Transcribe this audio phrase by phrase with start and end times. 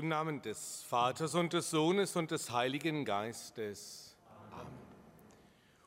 [0.00, 4.16] Im Namen des Vaters und des Sohnes und des Heiligen Geistes.
[4.50, 4.66] Amen.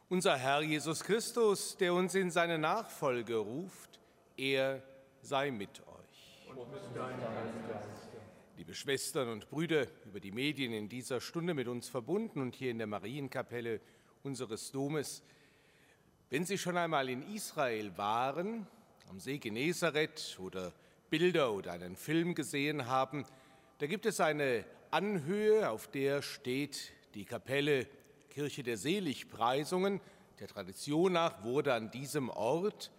[0.07, 3.99] Unser Herr Jesus Christus, der uns in seine Nachfolge ruft,
[4.37, 4.83] er
[5.23, 6.55] sei mit euch.
[8.55, 12.69] Liebe Schwestern und Brüder, über die Medien in dieser Stunde mit uns verbunden und hier
[12.69, 13.81] in der Marienkapelle
[14.21, 15.23] unseres Domes,
[16.29, 18.67] wenn Sie schon einmal in Israel waren,
[19.09, 20.71] am See Genezareth oder
[21.09, 23.25] Bilder oder einen Film gesehen haben,
[23.83, 27.85] da gibt es eine Anhöhe, auf der steht die Kapelle
[28.29, 29.99] Kirche der Seligpreisungen.
[30.39, 32.91] Der Tradition nach wurde an diesem Ort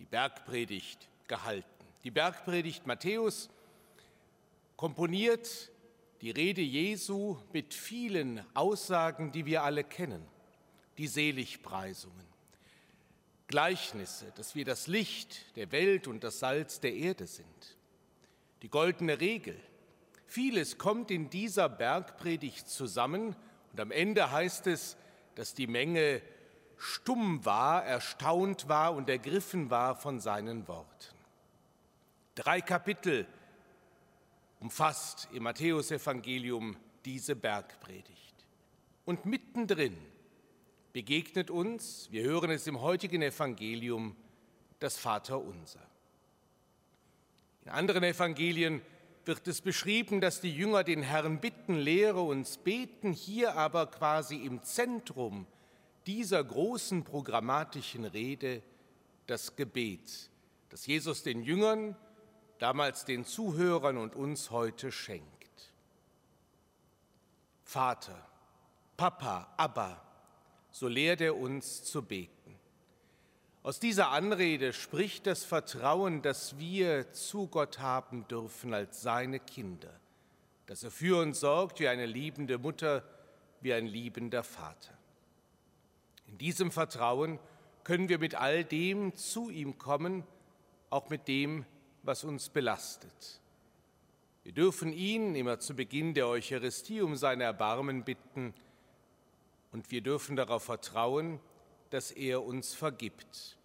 [0.00, 1.84] die Bergpredigt gehalten.
[2.02, 3.50] Die Bergpredigt Matthäus
[4.74, 5.70] komponiert
[6.22, 10.26] die Rede Jesu mit vielen Aussagen, die wir alle kennen,
[10.98, 12.26] die Seligpreisungen.
[13.46, 17.76] Gleichnisse, dass wir das Licht der Welt und das Salz der Erde sind.
[18.62, 19.56] Die goldene Regel,
[20.30, 23.34] Vieles kommt in dieser Bergpredigt zusammen
[23.72, 24.96] und am Ende heißt es,
[25.34, 26.22] dass die Menge
[26.76, 31.16] stumm war, erstaunt war und ergriffen war von seinen Worten.
[32.36, 33.26] Drei Kapitel
[34.60, 38.46] umfasst im Matthäusevangelium diese Bergpredigt.
[39.04, 39.98] Und mittendrin
[40.92, 44.14] begegnet uns, wir hören es im heutigen Evangelium,
[44.78, 45.84] das Vaterunser.
[47.64, 48.80] In anderen Evangelien
[49.26, 54.36] wird es beschrieben, dass die Jünger den Herrn bitten, lehre uns beten, hier aber quasi
[54.36, 55.46] im Zentrum
[56.06, 58.62] dieser großen programmatischen Rede
[59.26, 60.30] das Gebet,
[60.70, 61.96] das Jesus den Jüngern,
[62.58, 65.72] damals den Zuhörern und uns heute schenkt.
[67.62, 68.26] Vater,
[68.96, 70.02] Papa, Abba,
[70.70, 72.39] so lehrt er uns zu beten.
[73.62, 80.00] Aus dieser Anrede spricht das Vertrauen, das wir zu Gott haben dürfen als seine Kinder,
[80.64, 83.04] dass er für uns sorgt wie eine liebende Mutter,
[83.60, 84.96] wie ein liebender Vater.
[86.26, 87.38] In diesem Vertrauen
[87.84, 90.24] können wir mit all dem zu ihm kommen,
[90.88, 91.66] auch mit dem,
[92.02, 93.40] was uns belastet.
[94.42, 98.54] Wir dürfen ihn immer zu Beginn der Eucharistie um sein Erbarmen bitten
[99.70, 101.40] und wir dürfen darauf vertrauen,
[101.90, 103.56] dass er uns vergibt.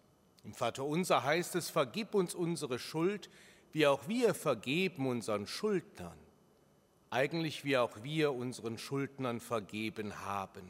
[0.44, 3.30] Im Vater unser heißt es, vergib uns unsere Schuld,
[3.72, 6.18] wie auch wir vergeben unseren Schuldnern.
[7.10, 10.70] Eigentlich wie auch wir unseren Schuldnern vergeben haben.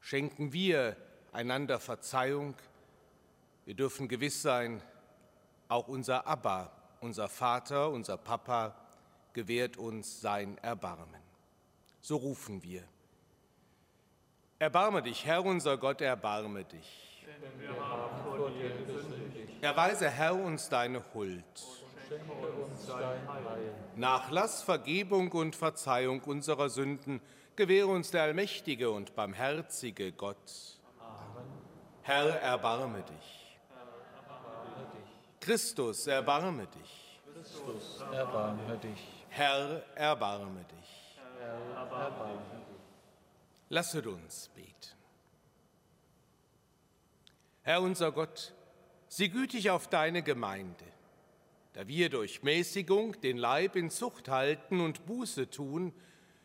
[0.00, 0.96] Schenken wir
[1.32, 2.54] einander Verzeihung.
[3.64, 4.82] Wir dürfen gewiss sein,
[5.68, 8.74] auch unser Abba, unser Vater, unser Papa
[9.32, 11.20] gewährt uns sein Erbarmen.
[12.00, 12.82] So rufen wir.
[14.60, 17.24] Erbarme dich, Herr unser Gott, erbarme dich.
[17.42, 19.62] Denn wir haben vor dir gesündigt.
[19.62, 21.42] Erweise, Herr, uns deine Huld.
[21.46, 23.74] Uns dein Heil.
[23.96, 27.22] Nachlass, Vergebung und Verzeihung unserer Sünden
[27.56, 30.36] gewähre uns der allmächtige und barmherzige Gott.
[30.98, 31.48] Amen.
[32.02, 33.58] Herr, erbarme dich.
[35.40, 37.18] Christus, erbarme dich.
[37.32, 39.24] Christus, erbarme dich.
[39.30, 41.16] Herr, erbarme dich.
[41.38, 42.69] Herr, erbarme dich.
[43.72, 44.66] Lasset uns beten.
[47.62, 48.52] Herr unser Gott,
[49.06, 50.84] sieh gütig auf deine Gemeinde,
[51.74, 55.92] da wir durch Mäßigung den Leib in Zucht halten und Buße tun,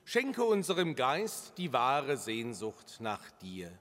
[0.04, 3.72] schenke unserem Geist die wahre Sehnsucht nach dir.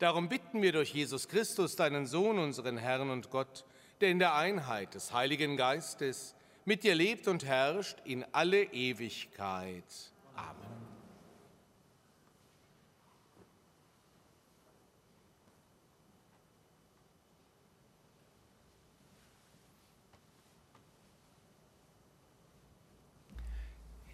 [0.00, 3.64] Darum bitten wir durch Jesus Christus, deinen Sohn, unseren Herrn und Gott,
[4.00, 6.34] der in der Einheit des Heiligen Geistes
[6.64, 9.84] mit dir lebt und herrscht in alle Ewigkeit.
[10.34, 10.81] Amen.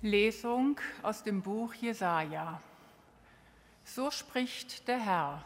[0.02, 2.60] Lesung aus dem Buch Jesaja.
[3.82, 5.44] So spricht der Herr: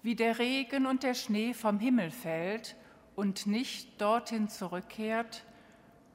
[0.00, 2.76] Wie der Regen und der Schnee vom Himmel fällt
[3.16, 5.42] und nicht dorthin zurückkehrt,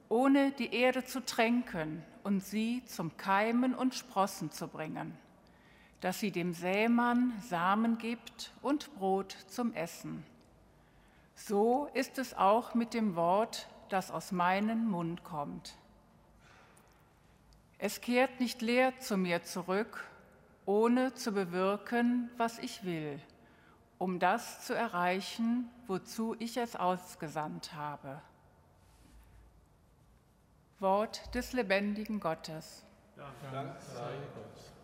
[0.07, 5.13] ohne die Erde zu tränken und sie zum Keimen und Sprossen zu bringen,
[5.99, 10.23] dass sie dem Sämann Samen gibt und Brot zum Essen.
[11.35, 15.77] So ist es auch mit dem Wort, das aus meinem Mund kommt.
[17.79, 20.03] Es kehrt nicht leer zu mir zurück,
[20.65, 23.21] ohne zu bewirken, was ich will,
[23.99, 28.21] um das zu erreichen, wozu ich es ausgesandt habe.
[30.79, 32.83] Wort des lebendigen Gottes.
[33.15, 34.76] Dank sei Gott.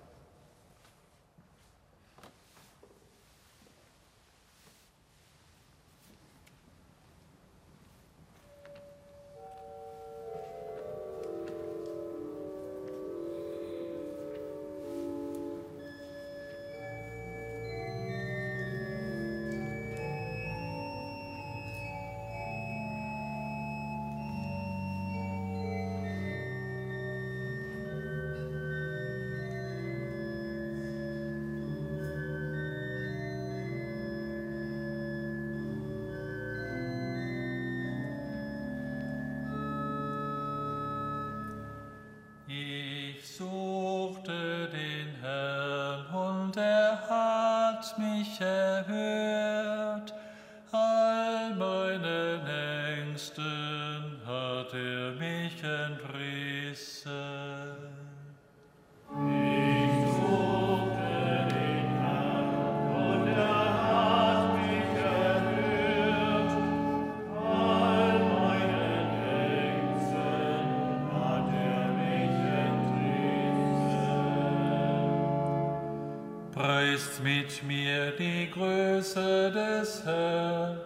[76.94, 80.78] Preist mit mir die Größe des Herrn,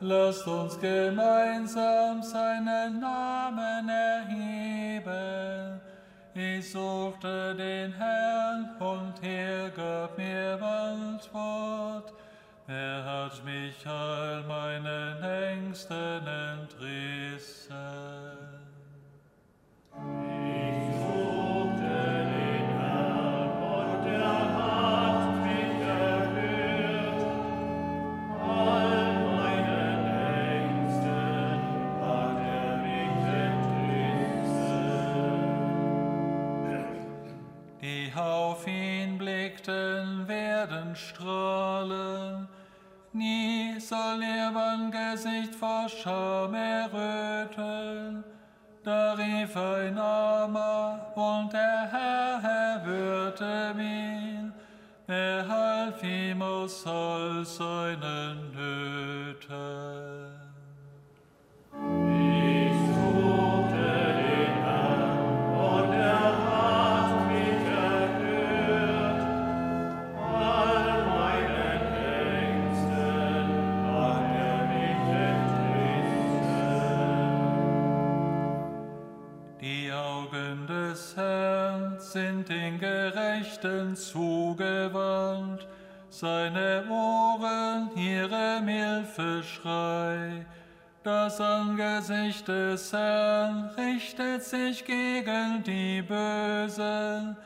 [0.00, 2.75] lasst uns gemeinsam seinen
[49.56, 54.52] Armer und der Herr erhörte ihn.
[55.06, 58.45] Er half ihm aus all seinen
[83.66, 85.66] Gerechten zugewandt,
[86.08, 90.46] seine Ohren ihrem Hilfeschrei.
[91.02, 97.36] Das Angesicht des Herrn richtet sich gegen die Bösen,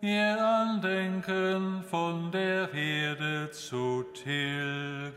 [0.00, 5.16] ihr Andenken von der Erde zu tilgen.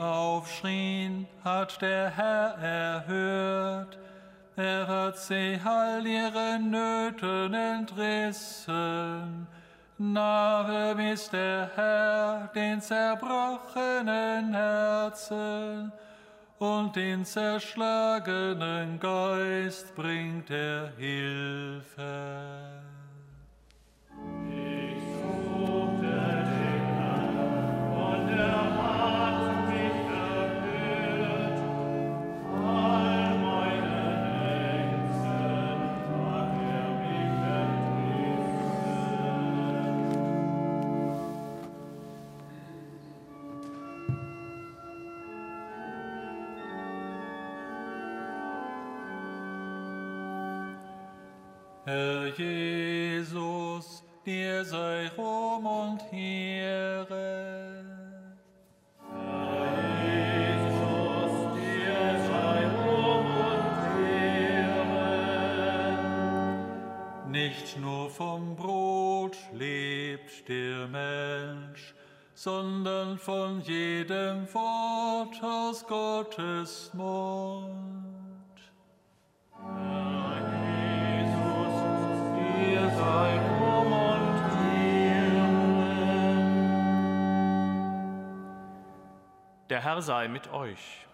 [0.00, 3.98] Aufschrien, hat der Herr erhört.
[4.56, 9.46] Er hat sie all ihren Nöten entrissen.
[9.98, 15.92] Nahe ist der Herr den zerbrochenen Herzen
[16.58, 22.89] und den zerschlagenen Geist bringt er Hilfe.
[54.24, 57.84] Dir sei Ruhm und Ehre.
[59.10, 63.78] Herr Jesus, dir sei Ruhm und
[64.52, 65.08] Ehre.
[67.28, 71.94] Nicht nur vom Brot lebt der Mensch,
[72.34, 78.00] sondern von jedem Wort aus Gottes Mund.
[89.70, 91.06] Der Herr sei mit euch.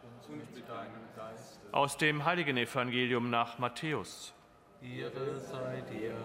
[1.72, 4.32] Aus dem heiligen Evangelium nach Matthäus.
[4.80, 6.16] Ehre sei dir,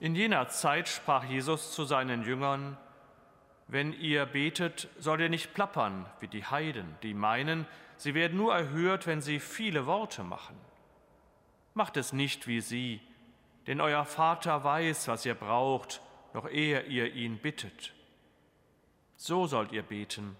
[0.00, 2.76] In jener Zeit sprach Jesus zu seinen Jüngern,
[3.68, 7.66] wenn ihr betet, sollt ihr nicht plappern wie die Heiden, die meinen,
[7.96, 10.56] sie werden nur erhört, wenn sie viele Worte machen.
[11.72, 13.00] Macht es nicht wie sie,
[13.66, 16.02] denn euer Vater weiß, was ihr braucht,
[16.34, 17.94] noch ehe ihr ihn bittet.
[19.16, 20.36] So sollt ihr beten.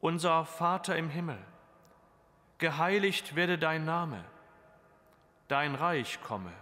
[0.00, 1.38] Unser Vater im Himmel,
[2.58, 4.24] geheiligt werde dein Name,
[5.48, 6.52] dein Reich komme,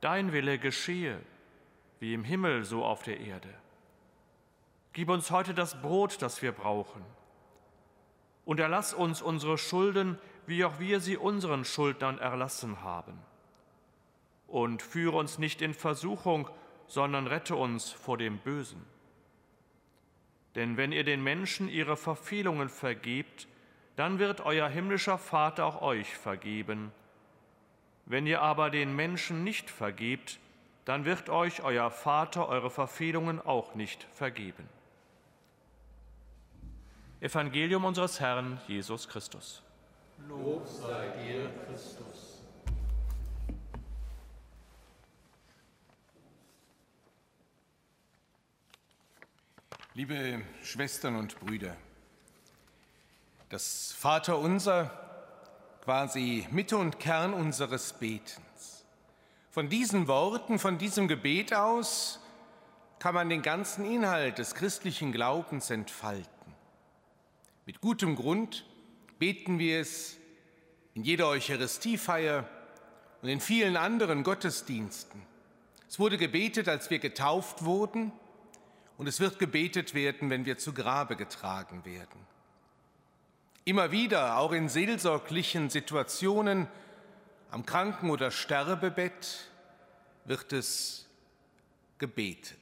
[0.00, 1.20] dein Wille geschehe,
[2.00, 3.52] wie im Himmel so auf der Erde.
[4.92, 7.04] Gib uns heute das Brot, das wir brauchen.
[8.44, 13.18] Und erlass uns unsere Schulden, wie auch wir sie unseren Schuldnern erlassen haben
[14.48, 16.48] und führe uns nicht in Versuchung,
[16.86, 18.84] sondern rette uns vor dem Bösen.
[20.54, 23.46] Denn wenn ihr den Menschen ihre Verfehlungen vergebt,
[23.96, 26.92] dann wird euer himmlischer Vater auch euch vergeben.
[28.06, 30.38] Wenn ihr aber den Menschen nicht vergebt,
[30.84, 34.68] dann wird euch euer Vater eure Verfehlungen auch nicht vergeben.
[37.20, 39.62] Evangelium unseres Herrn Jesus Christus.
[40.28, 42.27] Lob sei dir, Christus.
[49.98, 51.74] Liebe Schwestern und Brüder,
[53.48, 54.92] das Vaterunser
[55.82, 58.84] quasi Mitte und Kern unseres Betens.
[59.50, 62.20] Von diesen Worten, von diesem Gebet aus
[63.00, 66.54] kann man den ganzen Inhalt des christlichen Glaubens entfalten.
[67.66, 68.66] Mit gutem Grund
[69.18, 70.16] beten wir es
[70.94, 72.48] in jeder Eucharistiefeier
[73.20, 75.20] und in vielen anderen Gottesdiensten.
[75.88, 78.12] Es wurde gebetet, als wir getauft wurden,
[78.98, 82.26] und es wird gebetet werden, wenn wir zu Grabe getragen werden.
[83.64, 86.66] Immer wieder, auch in seelsorglichen Situationen,
[87.50, 89.50] am Kranken- oder Sterbebett,
[90.24, 91.06] wird es
[91.98, 92.58] gebetet.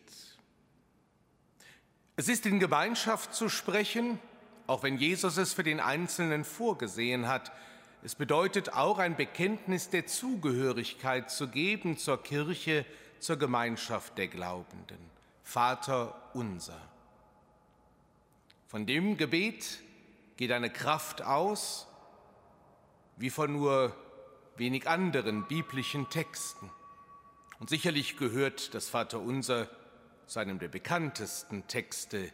[2.16, 4.18] Es ist in Gemeinschaft zu sprechen,
[4.66, 7.50] auch wenn Jesus es für den Einzelnen vorgesehen hat.
[8.02, 12.84] Es bedeutet auch ein Bekenntnis der Zugehörigkeit zu geben zur Kirche,
[13.20, 15.15] zur Gemeinschaft der Glaubenden.
[15.46, 16.76] Vater unser.
[18.66, 19.78] Von dem Gebet
[20.36, 21.86] geht eine Kraft aus,
[23.16, 23.94] wie von nur
[24.56, 26.68] wenig anderen biblischen Texten.
[27.60, 29.70] Und sicherlich gehört das Vaterunser
[30.26, 32.32] zu einem der bekanntesten Texte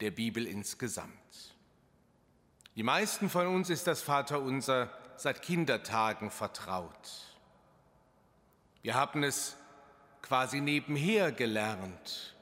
[0.00, 1.56] der Bibel insgesamt.
[2.76, 7.34] Die meisten von uns ist das Vaterunser seit Kindertagen vertraut.
[8.82, 9.56] Wir haben es
[10.26, 12.34] quasi nebenher gelernt.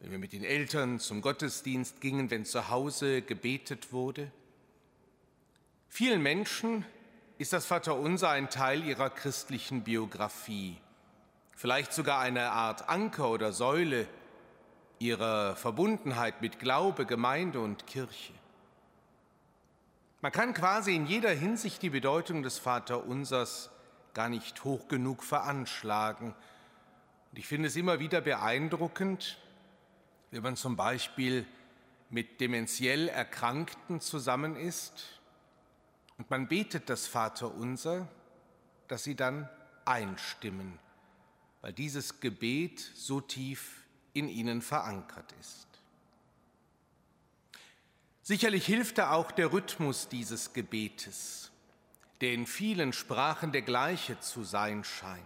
[0.00, 4.32] Wenn wir mit den Eltern zum Gottesdienst gingen, wenn zu Hause gebetet wurde.
[5.88, 6.84] Vielen Menschen
[7.38, 10.76] ist das Vaterunser ein Teil ihrer christlichen Biografie,
[11.54, 14.08] vielleicht sogar eine Art Anker oder Säule
[14.98, 18.32] ihrer Verbundenheit mit Glaube, Gemeinde und Kirche.
[20.20, 23.70] Man kann quasi in jeder Hinsicht die Bedeutung des Vaterunsers
[24.14, 26.34] gar nicht hoch genug veranschlagen.
[27.30, 29.38] Und ich finde es immer wieder beeindruckend,
[30.30, 31.46] wenn man zum Beispiel
[32.10, 35.20] mit dementiell Erkrankten zusammen ist
[36.16, 38.08] und man betet das Vaterunser,
[38.88, 39.48] dass sie dann
[39.84, 40.78] einstimmen,
[41.60, 45.66] weil dieses Gebet so tief in ihnen verankert ist.
[48.22, 51.50] Sicherlich hilft da auch der Rhythmus dieses Gebetes
[52.20, 55.24] der in vielen Sprachen der gleiche zu sein scheint.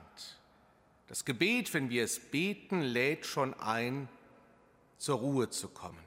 [1.07, 4.09] Das Gebet, wenn wir es beten, lädt schon ein,
[4.99, 6.03] zur Ruhe zu kommen,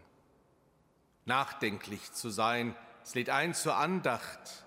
[1.25, 2.75] nachdenklich zu sein.
[3.03, 4.65] Es lädt ein zur Andacht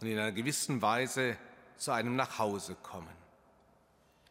[0.00, 1.36] und in einer gewissen Weise
[1.76, 3.20] zu einem Nachhause kommen.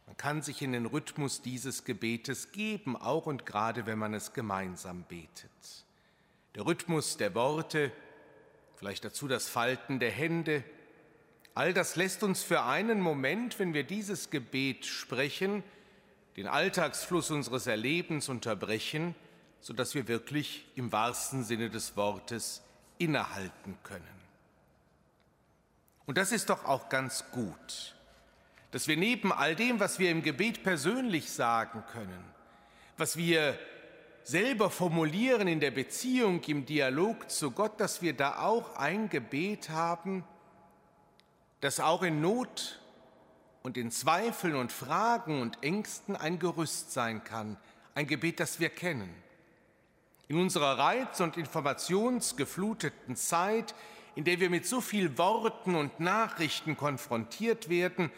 [0.05, 4.33] Man kann sich in den Rhythmus dieses Gebetes geben, auch und gerade wenn man es
[4.33, 5.85] gemeinsam betet.
[6.55, 7.91] Der Rhythmus der Worte,
[8.79, 10.63] vielleicht dazu das Falten der Hände.
[11.53, 15.63] All das lässt uns für einen Moment, wenn wir dieses Gebet sprechen,
[16.37, 19.15] den Alltagsfluss unseres Erlebens unterbrechen,
[19.59, 22.63] sodass wir wirklich im wahrsten Sinne des Wortes
[22.97, 24.05] innehalten können.
[26.05, 27.95] Und das ist doch auch ganz gut,
[28.71, 32.23] dass wir neben all dem, was wir im Gebet persönlich sagen können,
[32.95, 33.59] was wir
[34.23, 39.69] selber formulieren in der Beziehung, im Dialog zu Gott, dass wir da auch ein Gebet
[39.69, 40.23] haben,
[41.61, 42.79] das auch in Not
[43.63, 47.57] und in Zweifeln und Fragen und Ängsten ein Gerüst sein kann,
[47.95, 49.13] ein Gebet, das wir kennen.
[50.27, 53.73] In unserer reiz- und informationsgefluteten Zeit,
[54.15, 58.11] in der wir mit so viel Worten und Nachrichten konfrontiert werden,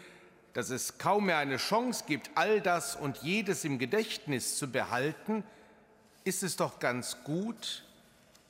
[0.53, 5.43] dass es kaum mehr eine Chance gibt, all das und jedes im Gedächtnis zu behalten,
[6.23, 7.83] ist es doch ganz gut,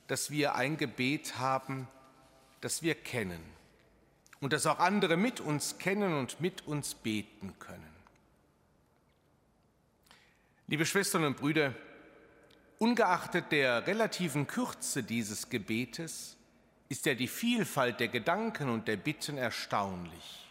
[0.08, 1.88] dass wir ein Gebet haben,
[2.60, 3.42] das wir kennen
[4.40, 7.92] und dass auch andere mit uns kennen und mit uns beten können.
[10.66, 11.74] Liebe Schwestern und Brüder,
[12.78, 16.36] ungeachtet der relativen Kürze dieses Gebetes
[16.88, 20.50] ist ja die Vielfalt der Gedanken und der Bitten erstaunlich.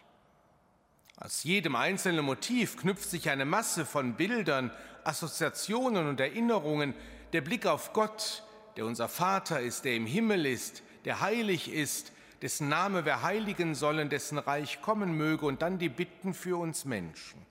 [1.17, 4.71] Aus jedem einzelnen Motiv knüpft sich eine Masse von Bildern,
[5.03, 6.93] Assoziationen und Erinnerungen,
[7.33, 8.43] der Blick auf Gott,
[8.75, 12.11] der unser Vater ist, der im Himmel ist, der heilig ist,
[12.41, 16.85] dessen Name wir heiligen sollen, dessen Reich kommen möge und dann die Bitten für uns
[16.85, 17.45] Menschen.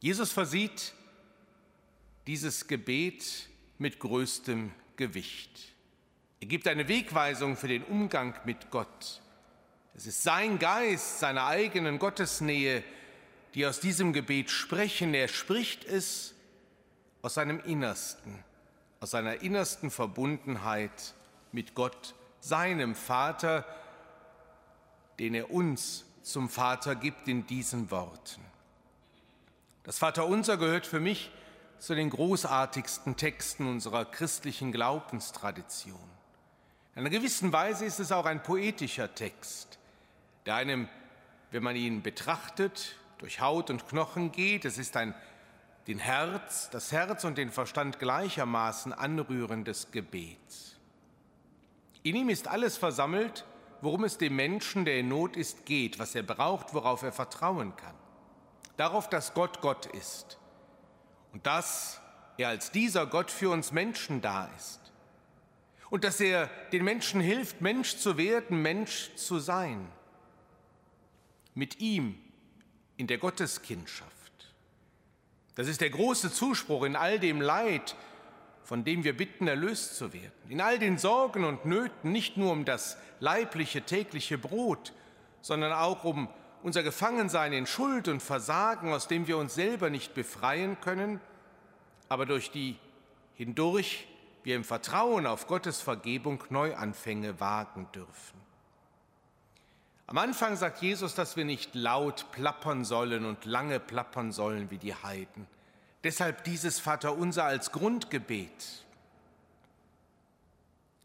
[0.00, 0.94] Jesus versieht
[2.26, 3.48] dieses Gebet
[3.78, 5.74] mit größtem Gewicht.
[6.40, 9.20] Er gibt eine Wegweisung für den Umgang mit Gott.
[9.94, 12.82] Es ist sein Geist, seiner eigenen Gottesnähe,
[13.54, 15.14] die aus diesem Gebet sprechen.
[15.14, 16.34] Er spricht es
[17.22, 18.42] aus seinem Innersten,
[19.00, 21.14] aus seiner innersten Verbundenheit
[21.52, 23.64] mit Gott, seinem Vater,
[25.18, 28.44] den er uns zum Vater gibt in diesen Worten.
[29.82, 31.30] Das Vaterunser gehört für mich
[31.78, 35.98] zu den großartigsten Texten unserer christlichen Glaubenstradition.
[36.94, 39.78] In einer gewissen Weise ist es auch ein poetischer Text,
[40.44, 40.88] der einem,
[41.50, 44.64] wenn man ihn betrachtet, durch Haut und Knochen geht.
[44.64, 45.14] Es ist ein
[45.86, 50.38] den Herz, das Herz und den Verstand gleichermaßen anrührendes Gebet.
[52.02, 53.44] In ihm ist alles versammelt,
[53.80, 57.76] worum es dem Menschen, der in Not ist, geht, was er braucht, worauf er vertrauen
[57.76, 57.94] kann.
[58.76, 60.38] Darauf, dass Gott Gott ist
[61.32, 62.00] und dass
[62.36, 64.80] er als dieser Gott für uns Menschen da ist
[65.90, 69.90] und dass er den Menschen hilft, Mensch zu werden, Mensch zu sein.
[71.54, 72.18] Mit ihm
[73.00, 74.10] in der Gotteskindschaft.
[75.54, 77.96] Das ist der große Zuspruch in all dem Leid,
[78.62, 80.50] von dem wir bitten, erlöst zu werden.
[80.50, 84.92] In all den Sorgen und Nöten, nicht nur um das leibliche tägliche Brot,
[85.40, 86.28] sondern auch um
[86.62, 91.20] unser Gefangensein in Schuld und Versagen, aus dem wir uns selber nicht befreien können,
[92.10, 92.76] aber durch die
[93.34, 94.06] hindurch
[94.42, 98.39] wir im Vertrauen auf Gottes Vergebung Neuanfänge wagen dürfen.
[100.10, 104.78] Am Anfang sagt Jesus, dass wir nicht laut plappern sollen und lange plappern sollen wie
[104.78, 105.46] die Heiden.
[106.02, 108.50] Deshalb dieses Vaterunser als Grundgebet.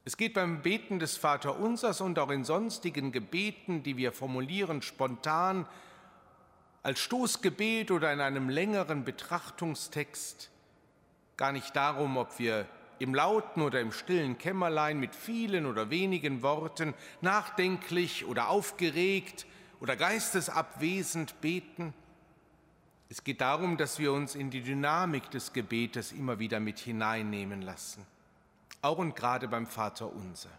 [0.06, 5.68] Es geht beim Beten des Vaterunsers und auch in sonstigen Gebeten, die wir formulieren, spontan,
[6.82, 10.50] als Stoßgebet oder in einem längeren Betrachtungstext,
[11.38, 12.66] gar nicht darum, ob wir
[13.00, 19.46] im lauten oder im stillen Kämmerlein mit vielen oder wenigen Worten, nachdenklich oder aufgeregt
[19.80, 21.94] oder geistesabwesend beten.
[23.10, 27.62] Es geht darum, dass wir uns in die Dynamik des Gebetes immer wieder mit hineinnehmen
[27.62, 28.06] lassen,
[28.82, 30.50] auch und gerade beim Vater unser.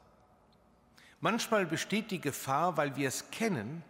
[1.20, 3.82] Manchmal besteht die Gefahr, weil wir es kennen,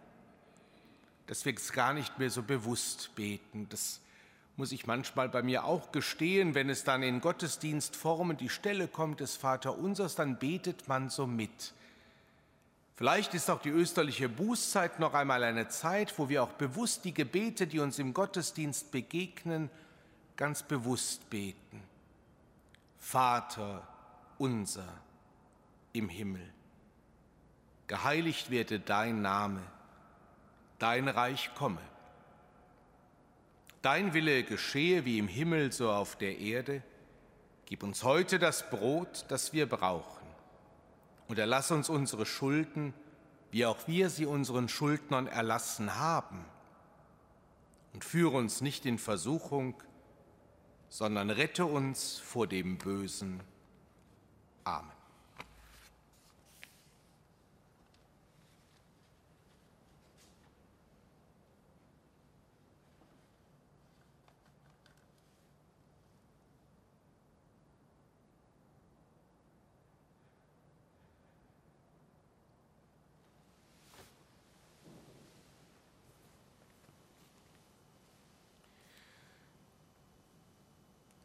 [1.27, 3.67] dass wir es gar nicht mehr so bewusst beten.
[3.69, 3.99] Das
[4.57, 9.19] muss ich manchmal bei mir auch gestehen, wenn es dann in Gottesdienstformen die Stelle kommt
[9.19, 11.73] des Vaterunsers, dann betet man so mit.
[12.95, 17.13] Vielleicht ist auch die österliche Bußzeit noch einmal eine Zeit, wo wir auch bewusst die
[17.13, 19.69] Gebete, die uns im Gottesdienst begegnen,
[20.35, 21.83] ganz bewusst beten.
[22.97, 23.87] Vater
[24.39, 24.87] unser
[25.93, 26.51] im Himmel,
[27.85, 29.61] geheiligt werde dein Name,
[30.79, 31.81] dein Reich komme
[33.81, 36.81] Dein Wille geschehe wie im Himmel, so auf der Erde.
[37.65, 40.25] Gib uns heute das Brot, das wir brauchen.
[41.27, 42.93] Und erlass uns unsere Schulden,
[43.51, 46.45] wie auch wir sie unseren Schuldnern erlassen haben.
[47.93, 49.75] Und führe uns nicht in Versuchung,
[50.89, 53.41] sondern rette uns vor dem Bösen.
[54.63, 54.96] Amen.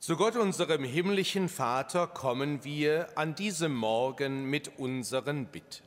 [0.03, 5.85] Zu Gott, unserem himmlischen Vater, kommen wir an diesem Morgen mit unseren Bitten.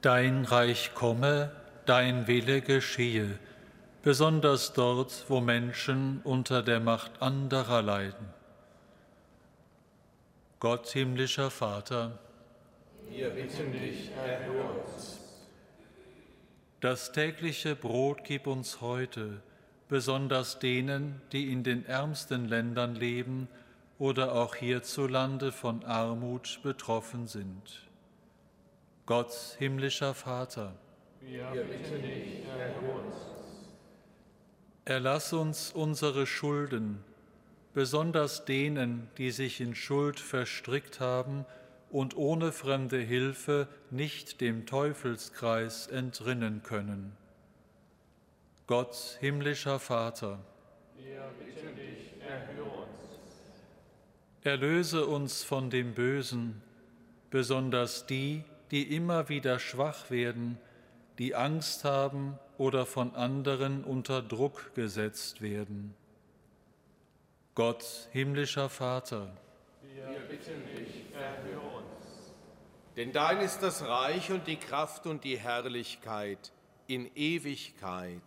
[0.00, 3.38] Dein Reich komme, dein Wille geschehe,
[4.02, 8.32] besonders dort, wo Menschen unter der Macht anderer leiden.
[10.58, 12.18] Gott, himmlischer Vater,
[13.10, 15.18] wir bitten dich, erhöre uns.
[16.80, 19.42] Das tägliche Brot gib uns heute
[19.90, 23.48] besonders denen, die in den ärmsten Ländern leben
[23.98, 27.88] oder auch hierzulande von Armut betroffen sind.
[29.04, 30.72] Gott, himmlischer Vater,
[31.20, 32.44] wir bitten dich,
[32.94, 33.14] uns.
[34.84, 37.04] Erlass uns unsere Schulden,
[37.74, 41.44] besonders denen, die sich in Schuld verstrickt haben
[41.90, 47.19] und ohne fremde Hilfe nicht dem Teufelskreis entrinnen können.
[48.70, 50.38] Gott, himmlischer Vater,
[50.96, 53.42] wir bitten dich, erhöre uns.
[54.44, 56.62] Erlöse uns von dem Bösen,
[57.30, 60.56] besonders die, die immer wieder schwach werden,
[61.18, 65.96] die Angst haben oder von anderen unter Druck gesetzt werden.
[67.56, 69.32] Gott, himmlischer Vater,
[69.82, 72.34] wir bitten dich, erhöre uns.
[72.94, 76.52] Denn dein ist das Reich und die Kraft und die Herrlichkeit
[76.86, 78.22] in Ewigkeit.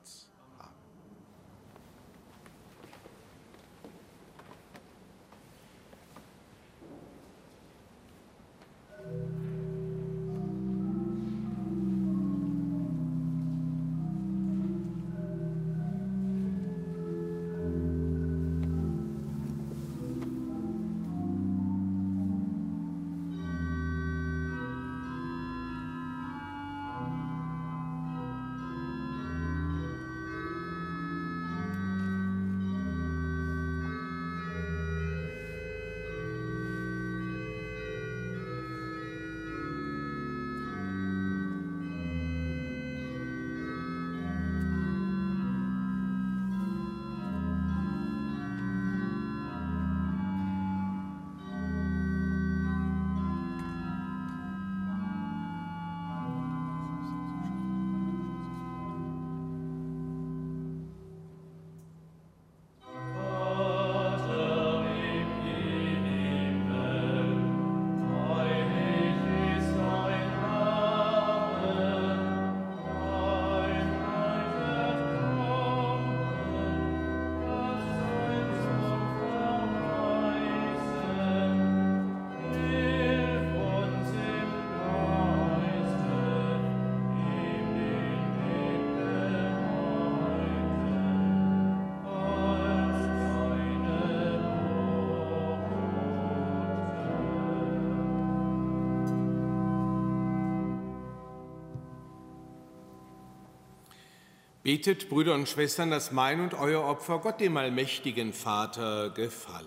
[104.63, 109.65] Betet, Brüder und Schwestern, dass mein und euer Opfer Gott, dem allmächtigen Vater, gefalle.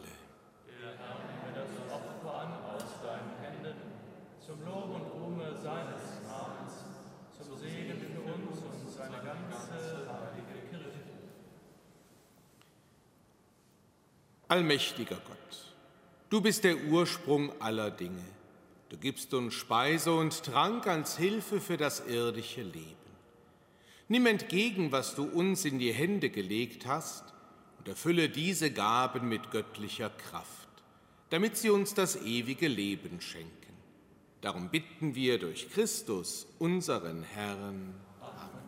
[0.66, 3.76] Der Herr nehme das Opfer an aus deinen Händen,
[4.40, 6.72] zum Lob und Ruhme seines Namens,
[7.36, 11.00] zum Segen für uns und seine ganze heilige Kirche.
[14.48, 15.74] Allmächtiger Gott,
[16.30, 18.24] du bist der Ursprung aller Dinge.
[18.88, 23.05] Du gibst uns Speise und Trank als Hilfe für das irdische Leben.
[24.08, 27.24] Nimm entgegen, was du uns in die Hände gelegt hast,
[27.78, 30.68] und erfülle diese Gaben mit göttlicher Kraft,
[31.30, 33.52] damit sie uns das ewige Leben schenken.
[34.40, 37.94] Darum bitten wir durch Christus, unseren Herrn.
[38.20, 38.62] Amen.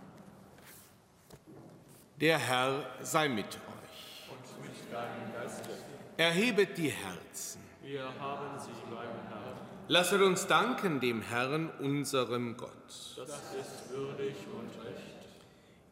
[2.21, 4.31] Der Herr sei mit euch.
[4.31, 5.71] Und mit deinem Geiste.
[6.17, 7.61] Erhebet die Herzen.
[7.85, 9.57] Wir haben sie beim Herrn.
[9.87, 12.73] Lasset uns danken dem Herrn, unserem Gott.
[13.17, 14.88] Das ist würdig und.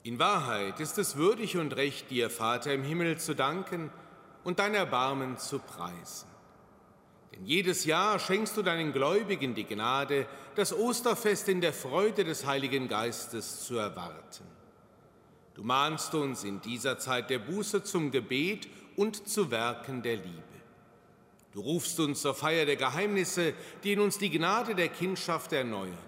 [0.06, 3.90] In Wahrheit ist es würdig und recht, dir, Vater im Himmel, zu danken
[4.44, 6.28] und dein Erbarmen zu preisen.
[7.34, 12.46] Denn jedes Jahr schenkst du deinen Gläubigen die Gnade, das Osterfest in der Freude des
[12.46, 14.44] Heiligen Geistes zu erwarten.
[15.54, 20.42] Du mahnst uns in dieser Zeit der Buße zum Gebet und zu Werken der Liebe.
[21.50, 25.98] Du rufst uns zur Feier der Geheimnisse, die in uns die Gnade der Kindschaft erneuern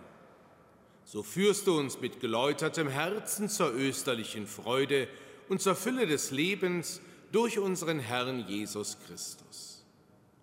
[1.11, 5.09] so führst du uns mit geläutertem Herzen zur österlichen Freude
[5.49, 7.01] und zur Fülle des Lebens
[7.33, 9.87] durch unseren Herrn Jesus Christus.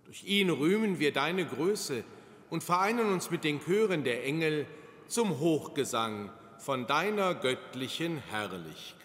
[0.05, 2.03] Durch ihn rühmen wir deine Größe
[2.49, 4.65] und vereinen uns mit den Chören der Engel
[5.07, 9.04] zum Hochgesang von deiner göttlichen Herrlichkeit.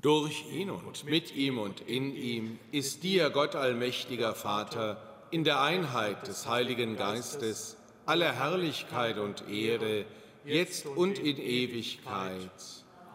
[0.00, 5.60] Durch ihn und mit ihm und in ihm ist dir, Gott allmächtiger Vater, in der
[5.60, 10.04] Einheit des Heiligen Geistes alle Herrlichkeit und Ehre,
[10.44, 12.50] jetzt und in Ewigkeit.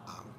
[0.06, 0.34] Amen.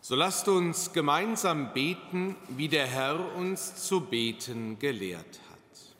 [0.00, 5.94] So lasst uns gemeinsam beten, wie der Herr uns zu beten gelehrt hat.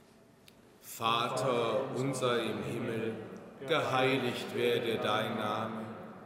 [0.81, 3.15] Vater unser im Himmel,
[3.69, 5.92] geheiligt werde dein Name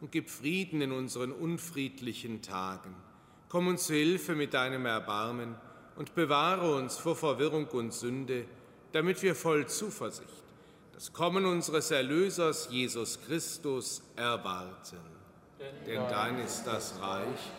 [0.00, 2.94] und gib Frieden in unseren unfriedlichen Tagen.
[3.48, 5.54] Komm uns zu Hilfe mit deinem Erbarmen
[5.96, 8.44] und bewahre uns vor Verwirrung und Sünde,
[8.92, 10.46] damit wir voll Zuversicht
[10.96, 14.96] das Kommen unseres Erlösers Jesus Christus erwarten.
[15.86, 17.50] Denn dein ist das Reich,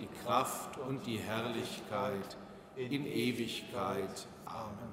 [0.00, 2.38] die Kraft und die Herrlichkeit
[2.74, 4.26] in Ewigkeit.
[4.46, 4.92] Amen.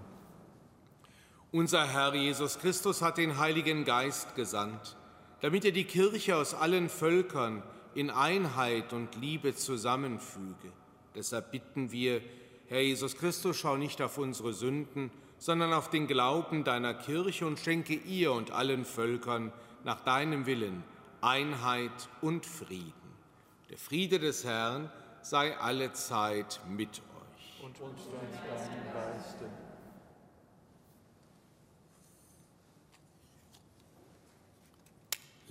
[1.53, 4.97] Unser Herr Jesus Christus hat den Heiligen Geist gesandt
[5.43, 7.63] damit er die Kirche aus allen Völkern
[7.95, 10.71] in Einheit und Liebe zusammenfüge.
[11.15, 12.21] Deshalb bitten wir,
[12.69, 17.59] Herr Jesus Christus, schau nicht auf unsere Sünden, sondern auf den Glauben deiner Kirche und
[17.59, 19.51] schenke ihr und allen Völkern
[19.83, 20.81] nach deinem Willen
[21.19, 22.93] Einheit und Frieden.
[23.69, 24.89] Der Friede des Herrn
[25.23, 27.65] sei alle Zeit mit euch.
[27.65, 29.62] Und uns deinem Geiste.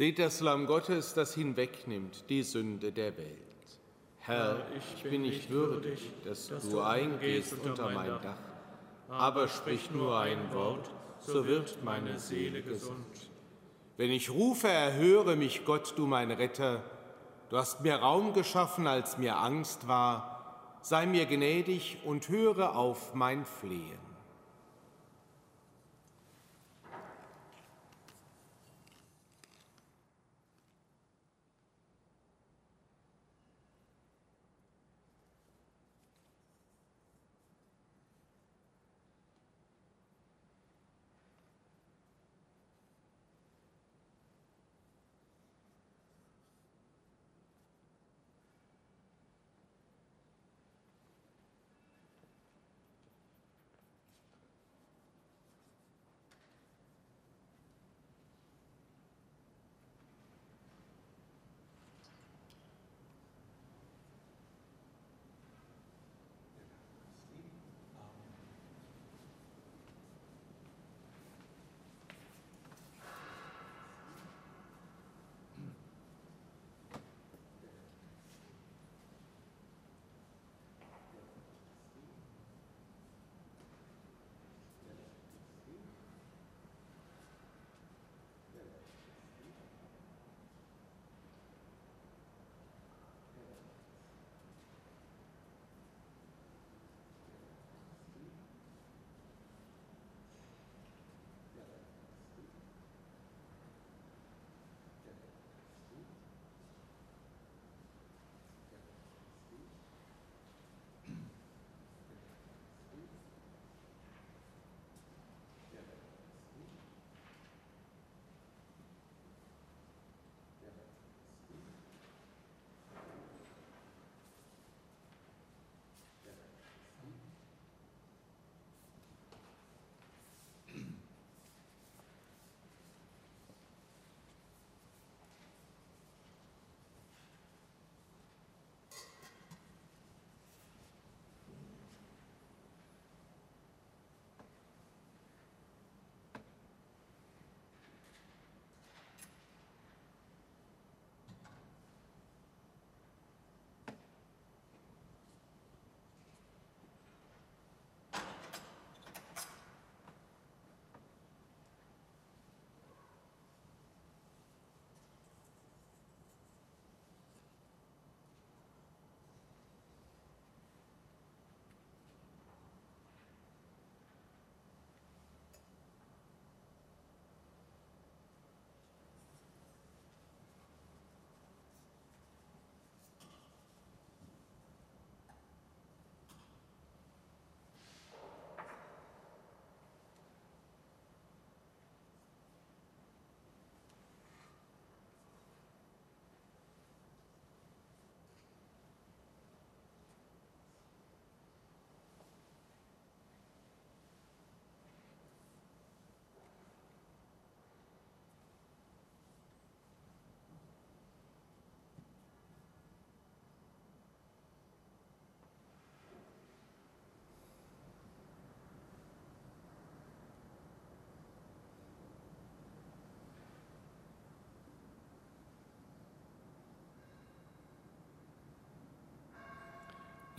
[0.00, 3.36] Seht das Lamm Gottes, das hinwegnimmt die Sünde der Welt.
[4.20, 8.38] Herr, ich bin nicht würdig, dass du eingehst unter mein Dach,
[9.10, 13.28] aber sprich nur ein Wort, so wird meine Seele gesund.
[13.98, 16.82] Wenn ich rufe, erhöre mich Gott, du mein Retter.
[17.50, 20.78] Du hast mir Raum geschaffen, als mir Angst war.
[20.80, 24.09] Sei mir gnädig und höre auf mein Flehen.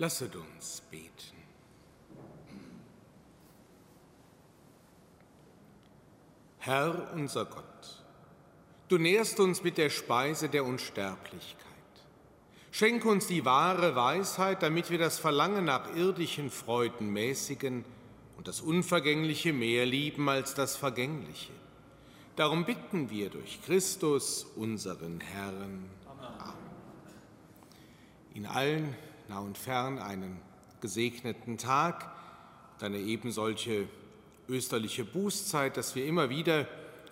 [0.02, 1.38] Lasset uns beten.
[6.58, 8.04] Herr unser Gott,
[8.88, 11.68] du nährst uns mit der Speise der Unsterblichkeit.
[12.72, 17.86] Schenk uns die wahre Weisheit, damit wir das Verlangen nach irdischen Freuden mäßigen
[18.38, 21.54] und das Unvergängliche mehr lieben als das Vergängliche.
[22.36, 25.92] Darum bitten wir durch Christus, unseren Herrn.
[26.08, 26.54] Amen.
[28.34, 28.96] In allen
[29.28, 30.40] nah und fern einen
[30.82, 32.12] gesegneten Tag
[32.84, 33.88] eine ebensolche
[34.50, 36.68] österliche Bußzeit, dass wir immer wieder,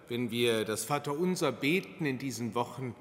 [0.07, 2.95] wenn wir das Vaterunser beten in diesen Wochen,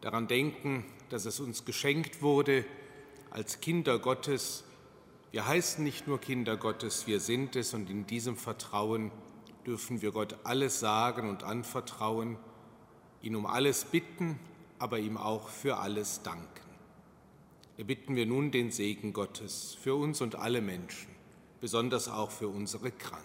[0.00, 2.64] daran denken, dass es uns geschenkt wurde
[3.30, 4.64] als Kinder Gottes.
[5.32, 9.10] Wir heißen nicht nur Kinder Gottes, wir sind es und in diesem Vertrauen
[9.66, 12.36] dürfen wir Gott alles sagen und anvertrauen,
[13.22, 14.38] ihn um alles bitten,
[14.78, 16.63] aber ihm auch für alles danken
[17.76, 21.08] erbitten wir nun den Segen Gottes für uns und alle Menschen,
[21.60, 23.24] besonders auch für unsere Kranken.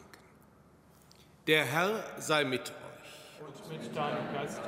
[1.48, 3.48] Der Herr sei mit euch.
[3.48, 4.62] Und mit deinem Geiste.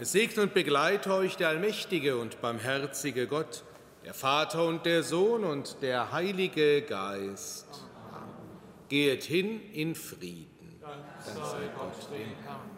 [0.00, 3.64] Es segne und begleite euch der allmächtige und barmherzige Gott,
[4.04, 7.66] der Vater und der Sohn und der Heilige Geist.
[8.12, 8.28] Amen.
[8.88, 10.78] Gehet hin in Frieden.
[10.80, 12.77] Dank sei Gott dem Herrn.